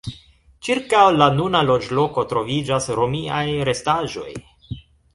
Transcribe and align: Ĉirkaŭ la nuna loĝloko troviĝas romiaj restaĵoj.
Ĉirkaŭ 0.67 1.01
la 1.17 1.27
nuna 1.35 1.61
loĝloko 1.69 2.25
troviĝas 2.33 2.91
romiaj 3.03 3.47
restaĵoj. 3.73 4.31